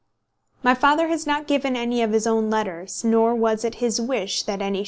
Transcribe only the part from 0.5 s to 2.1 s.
My father has not given any